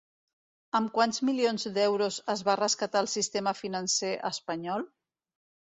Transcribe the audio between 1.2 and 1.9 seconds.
milions